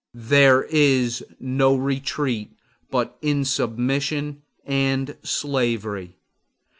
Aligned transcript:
There 0.15 0.63
is 0.63 1.23
no 1.39 1.75
retreat 1.75 2.49
but 2.89 3.19
in 3.21 3.45
submission 3.45 4.41
and 4.65 5.15
slavery! 5.21 6.15